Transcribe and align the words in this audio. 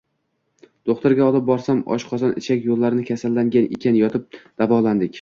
Do`xtirga 0.89 1.27
olib 1.33 1.45
borsam, 1.51 1.83
oshqozon-ichak 1.97 2.67
yo`llari 2.71 3.07
kasallangan 3.13 3.71
ekan, 3.81 4.05
yotib 4.07 4.45
davolandik 4.45 5.09